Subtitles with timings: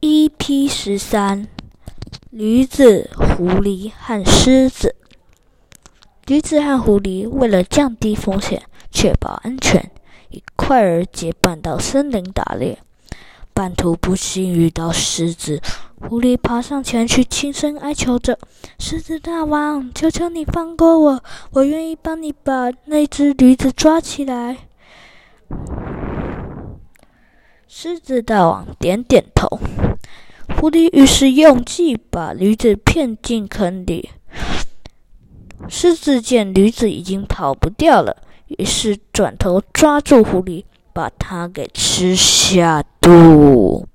[0.00, 1.48] 一 p 十三
[2.30, 4.94] 驴子狐狸和狮子。
[6.26, 9.90] 驴子和狐狸为了降低风险确保安全
[10.30, 12.78] 一块儿结伴到森林打猎。
[13.54, 15.62] 半途不幸遇到狮子
[15.98, 18.38] 狐狸爬上前去轻声哀求着
[18.78, 24.65] 狮子大王求求你放过我我愿意帮你把那只驴子抓起来。
[27.68, 29.58] 狮子大王点点头。
[30.56, 34.10] 狐狸于是用计把驴子骗进坑里。
[35.68, 38.16] 狮子见驴子已经跑不掉了，
[38.46, 43.85] 于是转头抓住狐狸，把它给吃下肚。